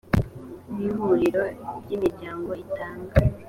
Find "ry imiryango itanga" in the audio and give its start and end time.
1.83-3.13